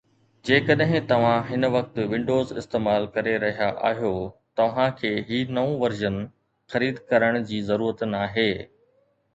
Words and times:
جيڪڏهن 0.47 1.01
توهان 1.09 1.43
هن 1.49 1.67
وقت 1.75 1.99
ونڊوز 2.13 2.53
استعمال 2.61 3.05
ڪري 3.19 3.35
رهيا 3.45 3.67
آهيو، 3.91 4.15
توهان 4.61 4.97
کي 5.03 5.13
هي 5.29 5.43
نئون 5.59 5.77
ورزن 5.85 6.19
خريد 6.75 7.05
ڪرڻ 7.15 7.41
جي 7.53 7.63
ضرورت 7.73 8.05
ناهي 8.15 8.51